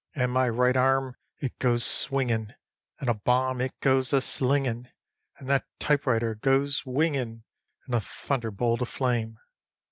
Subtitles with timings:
[0.15, 2.55] And my right arm it goes swingin',
[2.99, 4.89] and a bomb it goes a slingin',
[5.37, 7.43] And that "typewriter" goes wingin'
[7.87, 9.37] in a thunderbolt of flame.